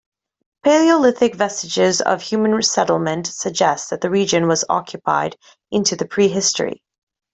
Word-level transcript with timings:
Paleolithic 0.63 1.35
vestiges 1.35 2.01
of 2.01 2.23
human 2.23 2.59
settlement 2.63 3.27
suggest 3.27 3.91
that 3.91 4.01
the 4.01 4.09
region 4.09 4.47
was 4.47 4.65
occupied 4.67 5.35
into 5.69 5.95
the 5.95 6.07
pre-history. 6.07 6.81